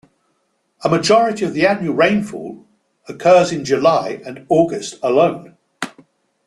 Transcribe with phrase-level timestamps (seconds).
[0.83, 2.65] A majority of the annual rainfall
[3.07, 5.57] of occurs in July and August alone.